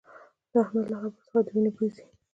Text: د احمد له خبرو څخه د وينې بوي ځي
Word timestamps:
د 0.51 0.53
احمد 0.63 0.85
له 0.91 0.97
خبرو 0.99 1.15
څخه 1.27 1.37
د 1.45 1.47
وينې 1.53 1.69
بوي 1.75 1.89
ځي 1.95 2.03